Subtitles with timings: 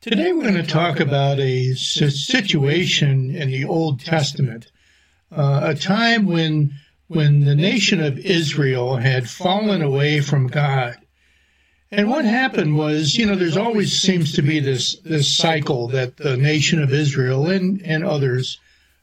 [0.00, 4.70] Today we're going to talk about a situation in the Old Testament,
[5.32, 6.72] uh, a time when
[7.08, 10.98] when the nation of Israel had fallen away from God.
[11.90, 16.16] And what happened was, you know, there's always seems to be this this cycle that
[16.16, 18.60] the nation of Israel and and others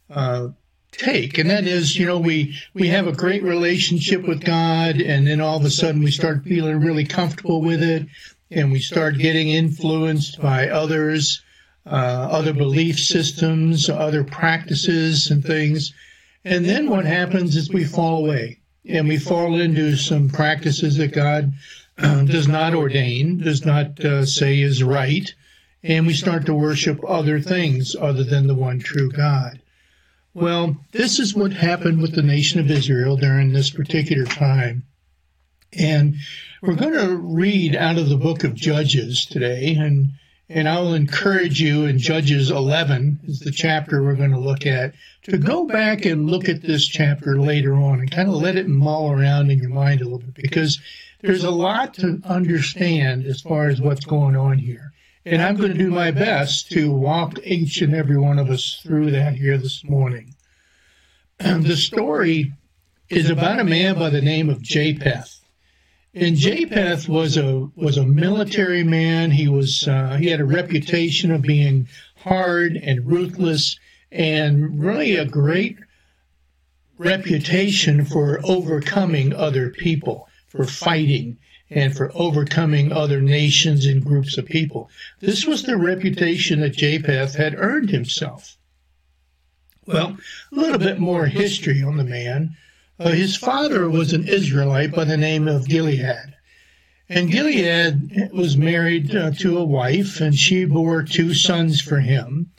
[0.10, 0.48] uh,
[0.94, 5.28] take, and that is, you know, we we have a great relationship with God, and
[5.28, 8.08] then all of a sudden we start feeling really comfortable with it,
[8.52, 11.42] and we start getting influenced by others,
[11.86, 15.94] uh, other belief systems, other practices, and things.
[16.44, 21.14] And then what happens is we fall away, and we fall into some practices that
[21.14, 21.54] God
[21.98, 25.34] uh, does not ordain, does not uh, say is right,
[25.82, 29.60] and we start to worship other things other than the one true God.
[30.34, 34.84] Well, this is what happened with the nation of Israel during this particular time.
[35.72, 36.16] And
[36.66, 40.10] we're going to read out of the book of Judges today, and
[40.50, 44.94] and I'll encourage you in Judges 11 is the chapter we're going to look at
[45.24, 48.68] to go back and look at this chapter later on and kind of let it
[48.68, 50.80] mull around in your mind a little bit because
[51.22, 54.92] there's a lot to understand as far as what's going on here.
[55.26, 58.80] And I'm going to do my best to walk each and every one of us
[58.84, 60.36] through that here this morning.
[61.40, 62.54] the story
[63.10, 65.45] is about a man by the name of Japheth.
[66.18, 69.32] And Japheth was a was a military man.
[69.32, 73.78] He was uh, he had a reputation of being hard and ruthless,
[74.14, 75.78] and really a great
[76.98, 81.38] reputation for overcoming other people, for fighting
[81.70, 84.90] and for overcoming other nations and groups of people.
[85.20, 88.58] This was the reputation that Japheth had earned himself.
[89.86, 90.18] Well,
[90.52, 92.56] a little bit more history on the man.
[92.98, 96.34] Uh, his father was an Israelite by the name of Gilead.
[97.10, 102.52] And Gilead was married uh, to a wife, and she bore two sons for him.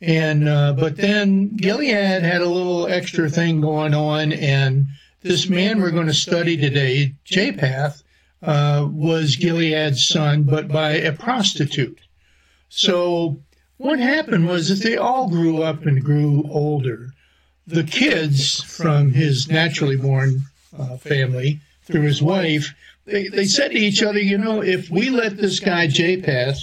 [0.00, 4.86] And uh, but then Gilead had a little extra thing going on, and
[5.22, 8.02] this man we're going to study today, Japheth,
[8.42, 12.00] uh, was Gilead's son, but by a prostitute.
[12.68, 13.40] So
[13.78, 17.12] what happened was that they all grew up and grew older.
[17.68, 20.42] The kids from his naturally born
[20.76, 22.74] uh, family, through his wife,
[23.04, 26.58] they, they said to each other, you know, if we let this guy Japheth,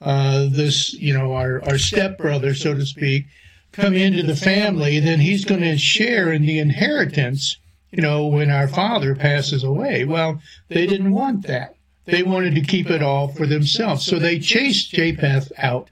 [0.00, 3.26] uh, this, you know, our, our stepbrother, so to speak,
[3.72, 7.56] come into the family, then he's going to share in the inheritance
[7.92, 10.04] you know, when our father passes away.
[10.04, 11.76] Well, they didn't want that.
[12.06, 14.04] They wanted to keep it all for themselves.
[14.04, 15.88] So they chased Japheth out.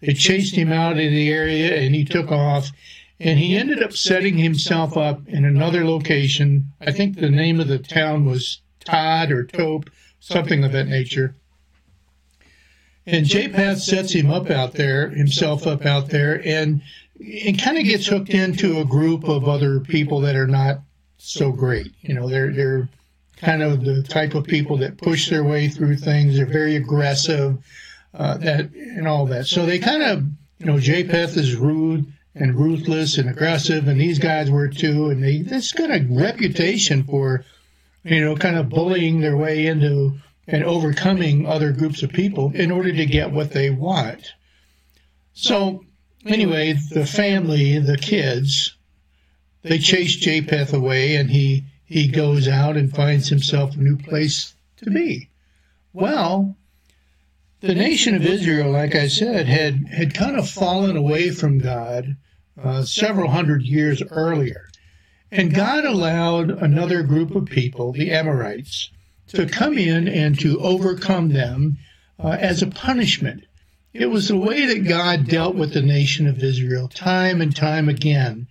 [0.00, 2.70] They chased him out of the area and he took off.
[3.20, 6.66] And he ended up setting himself up in another location.
[6.80, 9.88] I think the name of the town was Todd or Tope,
[10.20, 11.34] something of that nature.
[13.06, 16.82] And Japheth sets him up out there, himself up out there, and
[17.20, 20.80] and kind of gets hooked into a group of other people that are not
[21.18, 21.92] so great.
[22.00, 22.88] You know, they're they're
[23.36, 26.36] kind of the type of people that push their way through things.
[26.36, 27.58] They're very aggressive,
[28.14, 29.46] uh, that and all that.
[29.46, 30.24] So they kind of,
[30.58, 35.10] you know, Japheth is rude and ruthless and aggressive, and these guys were too.
[35.10, 37.44] And they this got a reputation for,
[38.02, 42.70] you know, kind of bullying their way into and overcoming other groups of people in
[42.70, 44.34] order to get what they want.
[45.32, 45.84] So
[46.26, 48.76] anyway, the family, the kids,
[49.62, 54.54] they chase Japheth away, and he he goes out and finds himself a new place
[54.78, 55.28] to be.
[55.92, 56.56] Well,
[57.60, 62.16] the nation of Israel, like I said, had had kind of fallen away from God
[62.62, 64.68] uh, several hundred years earlier,
[65.30, 68.90] and God allowed another group of people, the Amorites,
[69.28, 71.78] to come in and to overcome them
[72.22, 73.44] uh, as a punishment.
[73.92, 77.88] It was the way that God dealt with the nation of Israel time and time
[77.88, 78.46] again.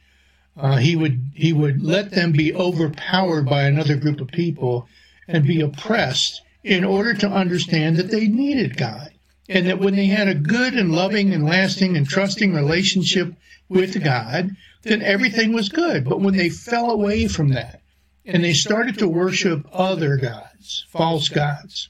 [0.58, 4.88] Uh, he would he would let them be overpowered by another group of people
[5.28, 9.13] and be oppressed in order to understand that they needed God
[9.50, 13.34] and that when they had a good and loving and lasting and trusting relationship
[13.70, 16.06] with God, then everything was good.
[16.06, 17.82] But when they fell away from that
[18.26, 21.90] and they started to worship other gods, false gods,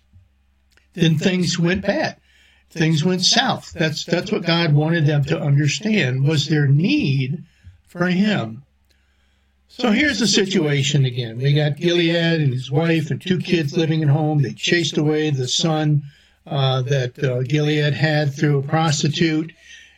[0.94, 2.18] then things went bad.
[2.70, 3.72] Things went south.
[3.74, 7.44] That's that's what God wanted them to understand was their need
[7.88, 8.64] for him.
[9.68, 11.38] So here's the situation again.
[11.38, 14.42] We got Gilead and his wife and two kids living at home.
[14.42, 16.04] They chased away the son
[16.46, 19.54] uh, that uh, Gilead had through a prostitute.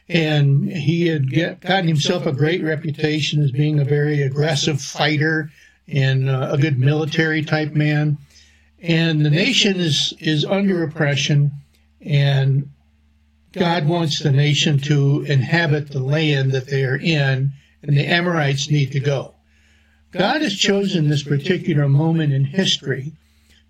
[0.08, 5.50] And he had get, gotten himself a great reputation as being a very aggressive fighter
[5.88, 8.18] and uh, a good military type man.
[8.82, 11.52] And the nation is, is under oppression
[12.02, 12.70] and
[13.56, 18.70] God wants the nation to inhabit the land that they are in, and the Amorites
[18.70, 19.34] need to go.
[20.12, 23.14] God has chosen this particular moment in history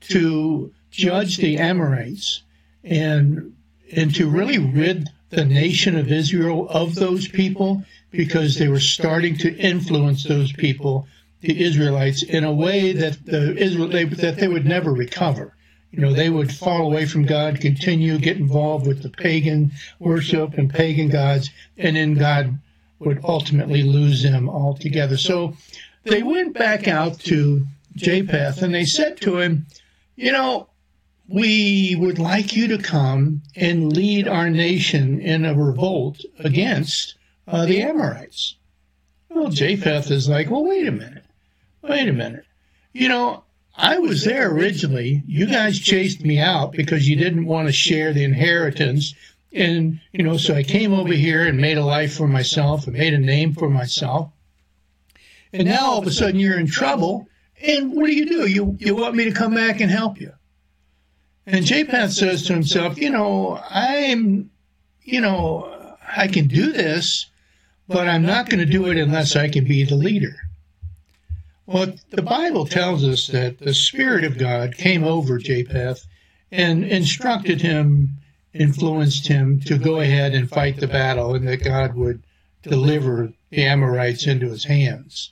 [0.02, 2.42] to judge the Amorites
[2.86, 3.56] and
[3.92, 9.38] and to really rid the nation of Israel of those people because they were starting
[9.38, 11.08] to influence those people,
[11.42, 15.54] the Israelites, in a way that the Israel they, that they would never recover.
[15.92, 20.58] You know, they would fall away from God, continue get involved with the pagan worship
[20.58, 22.60] and pagan gods, and then God
[23.00, 25.18] would ultimately lose them altogether.
[25.18, 25.56] So
[26.04, 27.66] they went back out to
[27.96, 29.66] Japheth and they said to him,
[30.16, 30.68] You know,
[31.28, 37.16] we would like you to come and lead our nation in a revolt against
[37.48, 38.56] uh, the Amorites.
[39.30, 41.26] Well, Japheth is like, Well, wait a minute.
[41.82, 42.46] Wait a minute.
[42.94, 43.44] You know,
[43.76, 45.24] I was there originally.
[45.28, 49.14] You guys chased me out because you didn't want to share the inheritance.
[49.52, 52.96] And, you know, so I came over here and made a life for myself and
[52.96, 54.32] made a name for myself.
[55.52, 57.28] And now all of a sudden you're in trouble.
[57.62, 58.48] And what do you do?
[58.48, 60.34] You, you want me to come back and help you.
[61.48, 64.50] And Japheth says to himself, you know, I'm,
[65.04, 67.28] you know, I can do this,
[67.88, 70.36] but I'm not going to do it unless I can be the leader.
[71.68, 76.06] Well, the Bible tells us that the Spirit of God came over Japheth
[76.52, 78.10] and instructed him,
[78.54, 82.24] influenced him to go ahead and fight the battle, and that God would
[82.64, 85.32] deliver the Amorites into his hands.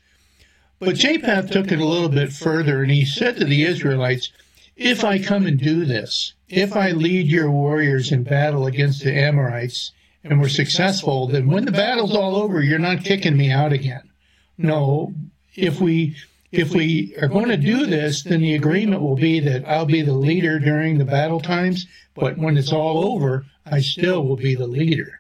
[0.80, 4.32] But Japheth took it a little bit further, and he said to the Israelites,
[4.76, 9.14] If I come and do this, if I lead your warriors in battle against the
[9.14, 9.92] Amorites,
[10.24, 14.10] and we're successful, then when the battle's all over, you're not kicking me out again.
[14.58, 15.14] No,
[15.56, 16.16] if we
[16.52, 20.04] if we are going to do this, then the agreement will be that I'll be
[20.04, 24.54] the leader during the battle times, but when it's all over, I still will be
[24.54, 25.20] the leader,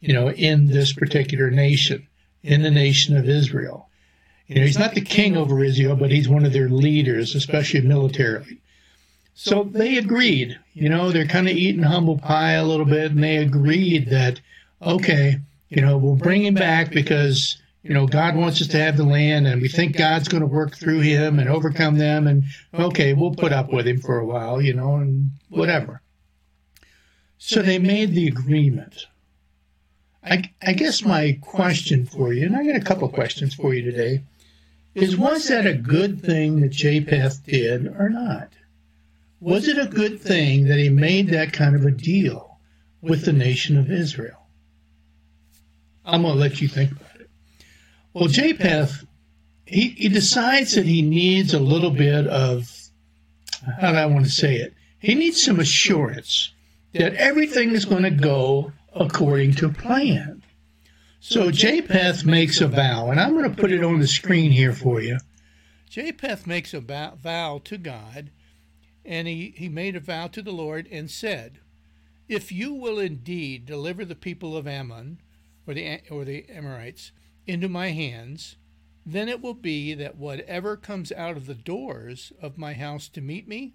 [0.00, 2.06] you know, in this particular nation,
[2.42, 3.88] in the nation of Israel.
[4.46, 7.80] You know, he's not the king over Israel, but he's one of their leaders, especially
[7.80, 8.60] militarily.
[9.40, 10.58] So they agreed.
[10.74, 14.40] You know, they're kind of eating humble pie a little bit, and they agreed that,
[14.82, 15.38] okay,
[15.68, 19.04] you know, we'll bring him back because, you know, God wants us to have the
[19.04, 22.26] land, and we think God's going to work through him and overcome them.
[22.26, 22.42] And,
[22.74, 26.02] okay, we'll put up with him for a while, you know, and whatever.
[27.38, 29.06] So they made the agreement.
[30.24, 33.88] I, I guess my question for you, and I got a couple questions for you
[33.88, 34.24] today
[34.96, 38.48] is was that a good thing that Japheth did or not?
[39.40, 42.58] Was it a good thing that he made that kind of a deal
[43.00, 44.46] with the nation of Israel?
[46.04, 47.30] I'm going to let you think about it.
[48.14, 49.04] Well, Japheth,
[49.66, 52.74] he, he decides that he needs a little bit of,
[53.80, 54.74] how do I want to say it?
[54.98, 56.52] He needs some assurance
[56.94, 60.42] that everything is going to go according to plan.
[61.20, 64.72] So Japheth makes a vow, and I'm going to put it on the screen here
[64.72, 65.18] for you.
[65.90, 68.30] Japheth makes a vow to God,
[69.08, 71.60] and he, he made a vow to the Lord and said,
[72.28, 75.22] If you will indeed deliver the people of Ammon,
[75.66, 77.10] or the, or the Amorites,
[77.46, 78.56] into my hands,
[79.06, 83.22] then it will be that whatever comes out of the doors of my house to
[83.22, 83.72] meet me,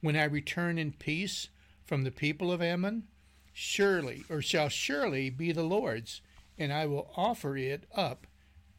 [0.00, 1.48] when I return in peace
[1.86, 3.04] from the people of Ammon,
[3.52, 6.20] surely, or shall surely be the Lord's
[6.58, 8.26] and I will offer it up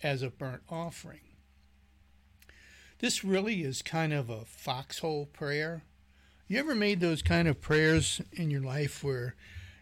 [0.04, 1.25] as a burnt offering.
[3.00, 5.84] This really is kind of a foxhole prayer.
[6.48, 9.36] You ever made those kind of prayers in your life where,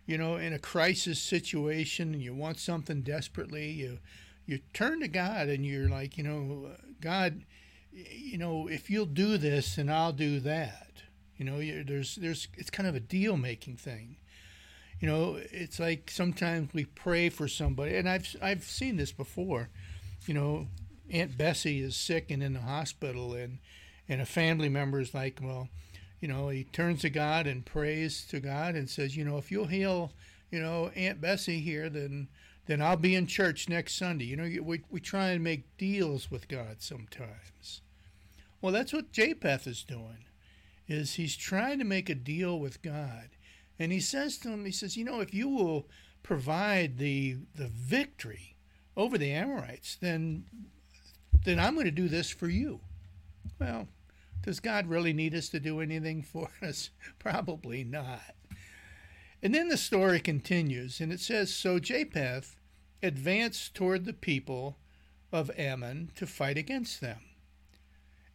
[0.05, 3.99] you know, in a crisis situation and you want something desperately, you
[4.45, 7.43] you turn to God and you're like, you know, God,
[7.91, 10.87] you know, if you'll do this, and I'll do that.
[11.37, 14.17] You know, there's there's it's kind of a deal making thing
[15.03, 19.67] you know, it's like sometimes we pray for somebody, and I've I've seen this before.
[20.25, 20.67] You know,
[21.11, 23.59] Aunt Bessie is sick and in the hospital, and
[24.07, 25.69] and a family member is like, well,
[26.19, 29.51] you know, he turns to God and prays to God and says, you know, if
[29.51, 30.11] you'll heal,
[30.51, 32.27] you know, Aunt Bessie here, then
[32.65, 34.25] then I'll be in church next Sunday.
[34.25, 37.81] You know, we we try and make deals with God sometimes.
[38.61, 40.25] Well, that's what Japheth is doing,
[40.87, 43.29] is he's trying to make a deal with God
[43.79, 45.87] and he says to him, he says, you know, if you will
[46.21, 48.55] provide the the victory
[48.95, 50.45] over the Amorites, then
[51.45, 52.79] then I'm going to do this for you.
[53.59, 53.87] Well,
[54.43, 56.89] does God really need us to do anything for us?
[57.19, 58.35] Probably not.
[59.41, 62.55] And then the story continues, and it says So Japheth
[63.01, 64.77] advanced toward the people
[65.31, 67.19] of Ammon to fight against them.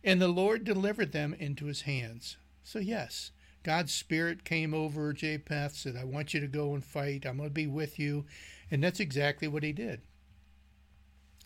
[0.05, 2.37] And the Lord delivered them into his hands.
[2.63, 3.31] So, yes,
[3.63, 7.27] God's spirit came over Japheth, said, I want you to go and fight.
[7.27, 8.25] I'm going to be with you.
[8.71, 10.03] And that's exactly what he did.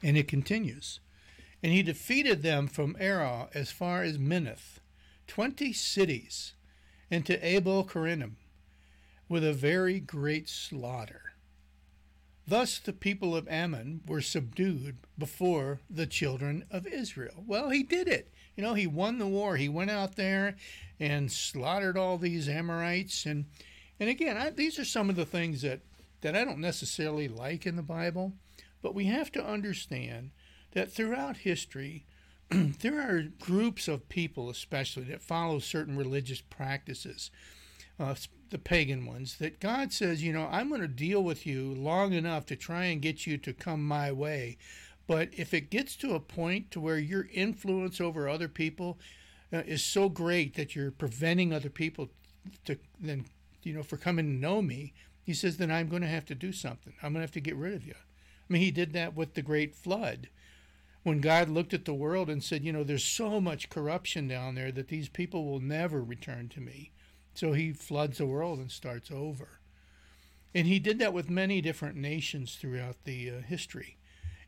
[0.03, 1.01] And it continues.
[1.63, 4.81] And he defeated them from Aroer as far as Minnith,
[5.27, 6.55] twenty cities,
[7.11, 8.33] and to Abel Keramim,
[9.29, 11.23] with a very great slaughter.
[12.47, 17.45] Thus the people of Ammon were subdued before the children of Israel.
[17.47, 18.33] Well, he did it.
[18.57, 19.57] You know, he won the war.
[19.57, 20.57] He went out there
[20.99, 23.25] and slaughtered all these Amorites.
[23.25, 23.47] And,
[24.01, 25.81] and again, I, these are some of the things that,
[26.23, 28.33] that I don't necessarily like in the Bible,
[28.83, 30.33] but we have to understand
[30.73, 32.05] that throughout history,
[32.51, 37.31] there are groups of people, especially, that follow certain religious practices.
[37.99, 38.15] Uh,
[38.51, 42.13] the pagan ones, that God says, you know, I'm going to deal with you long
[42.13, 44.59] enough to try and get you to come my way.
[45.07, 48.99] But if it gets to a point to where your influence over other people
[49.53, 52.11] uh, is so great that you're preventing other people
[52.67, 53.25] to then,
[53.63, 54.93] you know, for coming to know me,
[55.25, 56.93] he says, then I'm going to have to do something.
[57.03, 57.95] I'm going to have to get rid of you.
[57.97, 60.29] I mean, he did that with the great flood.
[61.03, 64.55] When God looked at the world and said, you know, there's so much corruption down
[64.55, 66.93] there that these people will never return to me.
[67.35, 69.61] So he floods the world and starts over.
[70.55, 73.97] And he did that with many different nations throughout the uh, history.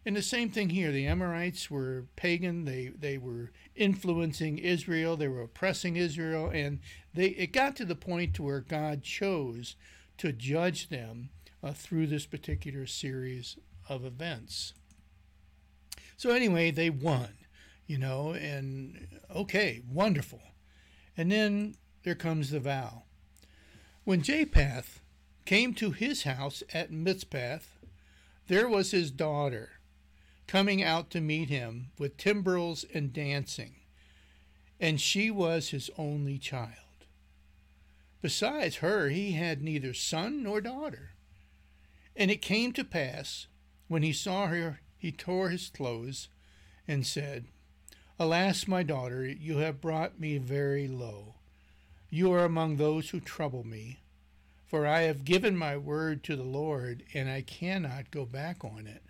[0.07, 0.93] And the same thing here.
[0.93, 2.67] The Amorites were pagan.
[2.67, 5.17] They they were influencing Israel.
[5.17, 6.81] They were oppressing Israel, and
[7.15, 9.77] they it got to the point to where God chose
[10.19, 11.31] to judge them
[11.63, 13.57] uh, through this particular series
[13.89, 14.75] of events.
[16.25, 17.28] So anyway, they won,
[17.87, 20.40] you know, and okay, wonderful.
[21.19, 23.02] And then there comes the vow.
[24.04, 25.02] When Japheth
[25.45, 27.59] came to his house at Mizpah,
[28.49, 29.73] there was his daughter
[30.47, 33.75] coming out to meet him with timbrels and dancing,
[34.81, 37.04] and she was his only child.
[38.23, 41.11] Besides her, he had neither son nor daughter.
[42.16, 43.47] And it came to pass,
[43.88, 46.29] when he saw her, he tore his clothes
[46.89, 47.45] and said,
[48.19, 51.35] Alas, my daughter, you have brought me very low.
[52.09, 53.99] You are among those who trouble me.
[54.65, 58.87] For I have given my word to the Lord, and I cannot go back on
[58.87, 59.03] it.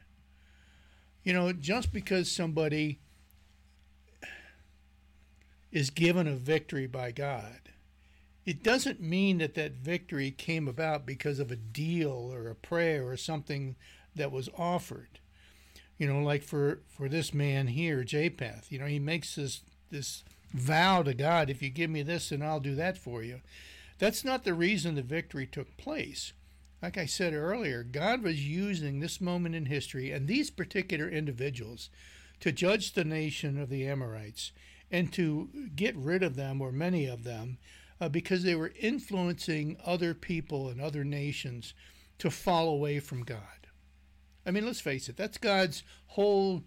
[1.22, 2.98] You know, just because somebody
[5.70, 7.60] is given a victory by God,
[8.44, 13.08] it doesn't mean that that victory came about because of a deal or a prayer
[13.08, 13.76] or something
[14.16, 15.20] that was offered.
[15.98, 20.24] You know, like for, for this man here, Japheth, you know, he makes this this
[20.52, 23.40] vow to God, if you give me this, and I'll do that for you.
[23.98, 26.32] That's not the reason the victory took place.
[26.82, 31.90] Like I said earlier, God was using this moment in history and these particular individuals
[32.40, 34.52] to judge the nation of the Amorites
[34.90, 37.58] and to get rid of them, or many of them,
[38.00, 41.72] uh, because they were influencing other people and other nations
[42.18, 43.63] to fall away from God.
[44.46, 46.62] I mean, let's face it, that's God's whole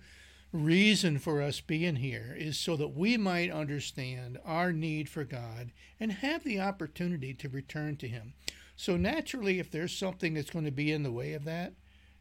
[0.52, 5.72] reason for us being here is so that we might understand our need for God
[6.00, 8.34] and have the opportunity to return to Him.
[8.76, 11.74] So, naturally, if there's something that's going to be in the way of that,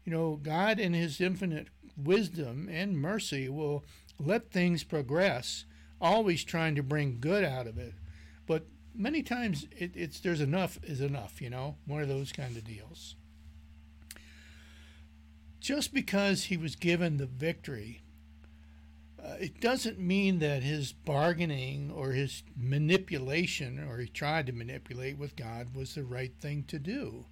[0.03, 3.83] you know, God in His infinite wisdom and mercy will
[4.19, 5.65] let things progress,
[6.01, 7.93] always trying to bring good out of it.
[8.45, 12.57] But many times it, it's there's enough is enough, you know, one of those kind
[12.57, 13.15] of deals.
[15.67, 18.01] Just because he was given the victory
[19.21, 25.17] uh, it doesn't mean that his bargaining or his manipulation, or he tried to manipulate
[25.17, 27.25] with God, was the right thing to do.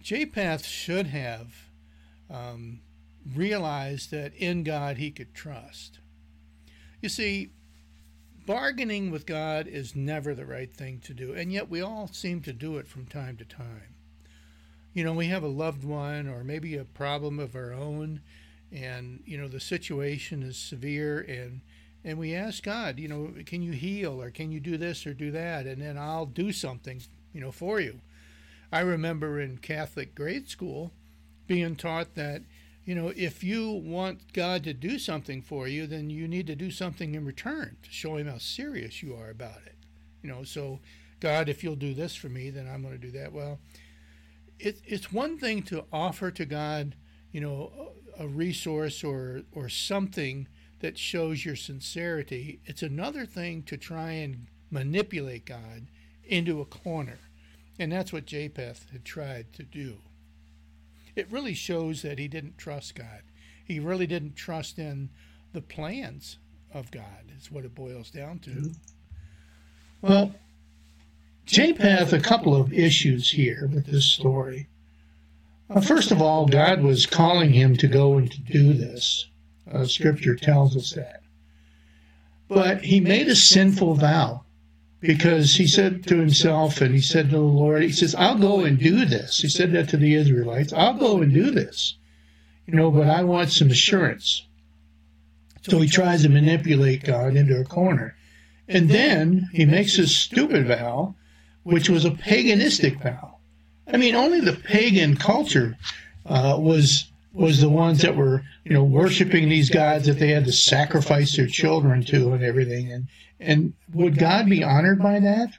[0.00, 1.52] Japheth should have
[2.30, 2.80] um,
[3.34, 5.98] realized that in God he could trust.
[7.02, 7.50] You see,
[8.46, 12.42] bargaining with God is never the right thing to do, and yet we all seem
[12.42, 13.96] to do it from time to time.
[14.92, 18.20] You know, we have a loved one or maybe a problem of our own,
[18.72, 21.60] and you know the situation is severe and
[22.04, 25.12] and we ask God, you know, can you heal or can you do this or
[25.12, 27.02] do that and then I'll do something,
[27.34, 28.00] you know, for you.
[28.72, 30.92] I remember in Catholic grade school
[31.46, 32.42] being taught that
[32.84, 36.56] you know, if you want God to do something for you, then you need to
[36.56, 39.76] do something in return to show him how serious you are about it.
[40.22, 40.80] You know, so
[41.20, 43.32] God, if you'll do this for me, then I'm going to do that.
[43.32, 43.58] Well,
[44.60, 46.94] it, it's one thing to offer to God
[47.32, 50.48] you know, a resource or or something
[50.80, 52.60] that shows your sincerity.
[52.64, 55.86] It's another thing to try and manipulate God
[56.24, 57.18] into a corner.
[57.78, 59.98] And that's what Japheth had tried to do.
[61.14, 63.22] It really shows that he didn't trust God.
[63.64, 65.10] He really didn't trust in
[65.52, 66.38] the plans
[66.72, 68.50] of God, is what it boils down to.
[68.50, 68.72] Mm-hmm.
[70.02, 70.34] Well,
[71.50, 74.68] Japheth, a couple of issues here with this story.
[75.68, 79.28] Uh, first of all, God was calling him to go and to do this.
[79.70, 81.22] Uh, scripture tells us that.
[82.46, 84.44] But he made a sinful vow
[85.00, 88.60] because he said to himself and he said to the Lord, he says, I'll go
[88.60, 89.40] and do this.
[89.40, 91.96] He said that to the Israelites, I'll go and do this.
[92.66, 94.46] You know, but I want some assurance.
[95.62, 98.16] So he tries to manipulate God into a corner.
[98.68, 101.16] And then he makes a stupid vow,
[101.70, 103.36] which was a paganistic vow.
[103.86, 105.76] I mean, only the pagan culture
[106.26, 110.44] uh, was was the ones that were, you know, worshiping these gods that they had
[110.44, 112.90] to sacrifice their children to and everything.
[112.90, 113.08] And
[113.38, 115.50] and would God be honored by that?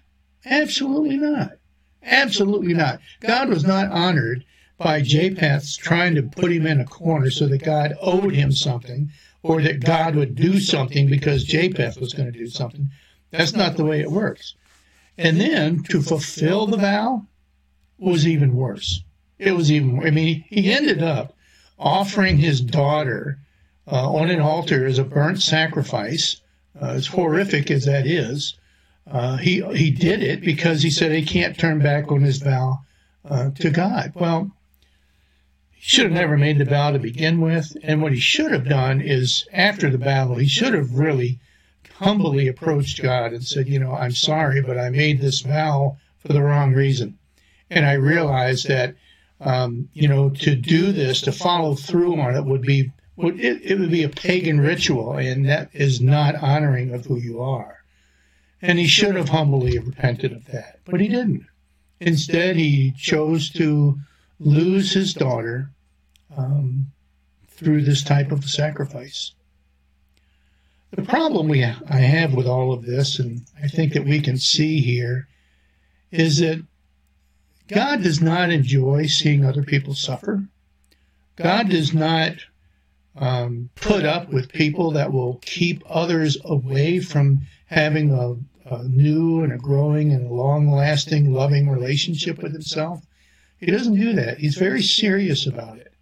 [0.45, 1.53] Absolutely not.
[2.03, 2.99] Absolutely not.
[3.21, 4.43] God was not honored
[4.77, 9.11] by Japheth's trying to put him in a corner so that God owed him something
[9.43, 12.89] or that God would do something because Japheth was going to do something.
[13.29, 14.55] That's not the way it works.
[15.17, 17.25] And then to fulfill the vow
[17.97, 19.03] was even worse.
[19.37, 21.35] It was even, I mean, he ended up
[21.77, 23.39] offering his daughter
[23.91, 26.41] uh, on an altar as a burnt sacrifice,
[26.79, 28.55] uh, as horrific as that is.
[29.09, 32.79] Uh, he he did it because he said he can't turn back on his vow
[33.25, 34.11] uh, to God.
[34.15, 34.51] Well,
[35.71, 37.75] he should have never made the vow to begin with.
[37.83, 41.39] And what he should have done is, after the battle, he should have really
[42.01, 46.33] humbly approached God and said, You know, I'm sorry, but I made this vow for
[46.33, 47.17] the wrong reason.
[47.69, 48.95] And I realized that,
[49.39, 53.61] um, you know, to do this, to follow through on it would be, would, it,
[53.63, 57.77] it would be a pagan ritual, and that is not honoring of who you are.
[58.61, 61.45] And he should have humbly repented of that, but he didn't.
[61.99, 63.99] Instead, he chose to
[64.39, 65.69] lose his daughter
[66.35, 66.91] um,
[67.47, 69.33] through this type of sacrifice.
[70.91, 74.37] The problem we I have with all of this, and I think that we can
[74.37, 75.27] see here,
[76.11, 76.61] is that
[77.69, 80.43] God does not enjoy seeing other people suffer.
[81.37, 82.33] God does not
[83.15, 88.35] um, put up with people that will keep others away from having a,
[88.69, 93.01] a new and a growing and long lasting loving relationship with Himself.
[93.59, 94.39] He doesn't do that.
[94.39, 95.93] He's very serious about it.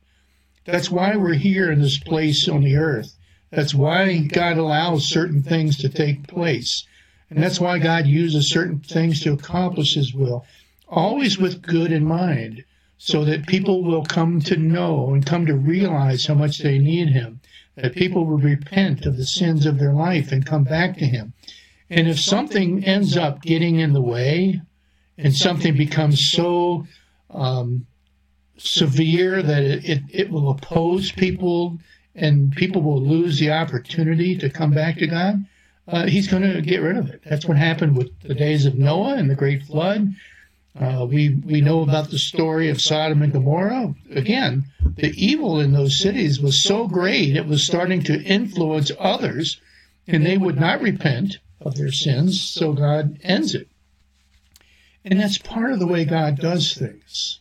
[0.66, 3.16] That's why we're here in this place on the earth.
[3.52, 6.86] That's why God allows certain things to take place.
[7.30, 10.46] And that's why God uses certain things to accomplish His will,
[10.88, 12.64] always with good in mind,
[12.98, 17.10] so that people will come to know and come to realize how much they need
[17.10, 17.40] Him,
[17.76, 21.34] that people will repent of the sins of their life and come back to Him.
[21.90, 24.62] And if something ends up getting in the way
[25.18, 26.86] and something becomes so
[27.32, 27.88] um,
[28.58, 31.80] severe that it, it, it will oppose people
[32.20, 35.46] and people will lose the opportunity to come back to God,
[35.88, 37.22] uh, he's going to get rid of it.
[37.26, 40.14] That's what happened with the days of Noah and the great flood.
[40.80, 43.96] Uh, we we know about the story of Sodom and Gomorrah.
[44.12, 49.60] Again, the evil in those cities was so great it was starting to influence others,
[50.08, 52.40] and they would not repent of their sins.
[52.40, 53.68] So God ends it,
[55.04, 57.40] and that's part of the way God does things.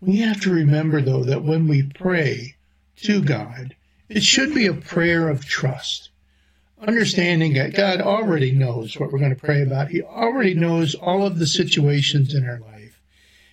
[0.00, 2.54] We have to remember, though, that when we pray
[3.02, 3.74] to God,
[4.08, 6.10] it should be a prayer of trust.
[6.80, 9.88] Understanding that God already knows what we're going to pray about.
[9.88, 13.00] He already knows all of the situations in our life.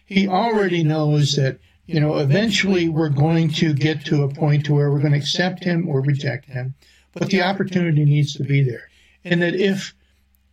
[0.06, 4.74] He already knows that, you know, eventually we're going to get to a point to
[4.74, 6.76] where we're going to accept Him or reject Him.
[7.14, 8.90] But the opportunity needs to be there.
[9.24, 9.94] And that if,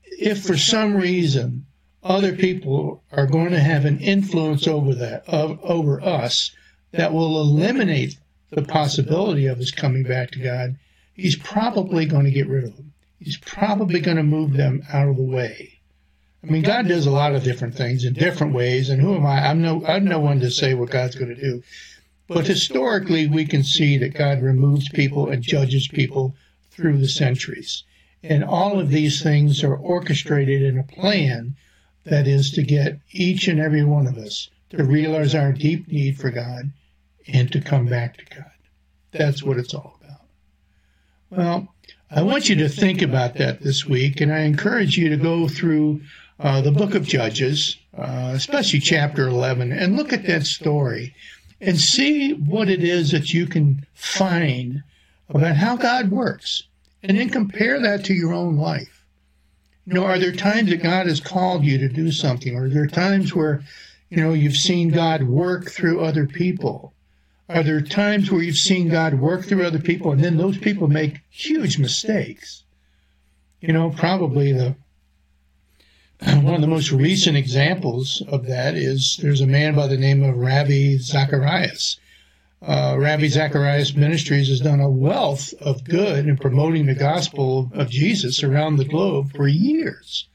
[0.04, 1.66] if for some reason
[2.02, 6.52] other people are going to have an influence over that, over us,
[6.92, 8.16] that will eliminate
[8.50, 10.76] the possibility of us coming back to God,
[11.14, 12.92] He's probably going to get rid of them.
[13.18, 15.80] He's probably going to move them out of the way.
[16.42, 19.26] I mean, God does a lot of different things in different ways, and who am
[19.26, 19.48] I?
[19.48, 21.62] I'm no, I'm no one to say what God's going to do.
[22.28, 26.36] But historically, we can see that God removes people and judges people
[26.70, 27.82] through the centuries.
[28.22, 31.56] And all of these things are orchestrated in a plan
[32.04, 36.18] that is to get each and every one of us to realize our deep need
[36.18, 36.70] for God
[37.28, 38.50] and to come back to God.
[39.12, 40.20] That's what it's all about.
[41.30, 41.74] Well,
[42.10, 45.46] I want you to think about that this week, and I encourage you to go
[45.46, 46.00] through
[46.40, 51.14] uh, the book of Judges, uh, especially chapter 11, and look at that story
[51.60, 54.82] and see what it is that you can find
[55.28, 56.62] about how God works,
[57.02, 59.04] and then compare that to your own life.
[59.86, 62.54] You know, are there times that God has called you to do something?
[62.54, 63.62] Or are there times where,
[64.10, 66.92] you know, you've seen God work through other people?
[67.48, 70.86] Are there times where you've seen God work through other people and then those people
[70.86, 72.64] make huge mistakes?
[73.60, 74.76] You know, probably the
[76.42, 80.22] one of the most recent examples of that is there's a man by the name
[80.22, 81.98] of Ravi Zacharias.
[82.60, 87.88] Uh, Ravi Zacharias Ministries has done a wealth of good in promoting the gospel of
[87.88, 90.26] Jesus around the globe for years.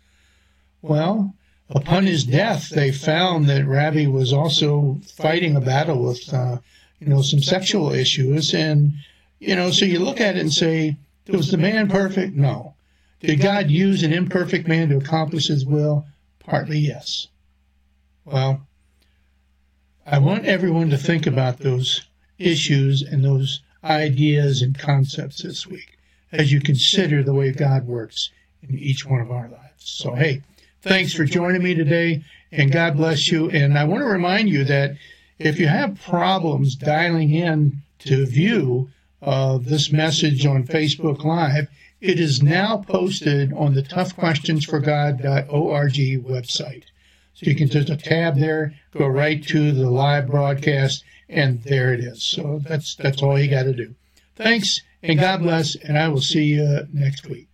[0.81, 1.35] Well,
[1.69, 6.59] upon his death, they found that Ravi was also fighting a battle with, uh,
[7.03, 8.53] you know, some sexual issues.
[8.53, 8.93] And,
[9.39, 10.95] you know, so you look at it and say,
[11.27, 12.33] was the man perfect?
[12.33, 12.75] No.
[13.19, 16.05] Did God use an imperfect man to accomplish his will?
[16.39, 17.27] Partly yes.
[18.25, 18.65] Well,
[20.05, 22.05] I want everyone to think about those
[22.37, 25.97] issues and those ideas and concepts this week
[26.31, 28.29] as you consider the way God works
[28.61, 29.59] in each one of our lives.
[29.77, 30.41] So, hey,
[30.81, 33.49] thanks for joining me today, and God bless you.
[33.49, 34.95] And I want to remind you that
[35.43, 38.89] if you have problems dialing in to view
[39.21, 41.67] uh, this message on Facebook Live,
[42.01, 45.93] it is now posted on the toughquestionsforgod.org
[46.25, 46.83] website.
[47.33, 51.93] So you can just a tab there, go right to the live broadcast, and there
[51.93, 52.21] it is.
[52.23, 53.95] So that's that's all you got to do.
[54.35, 57.52] Thanks, and God bless, and I will see you next week.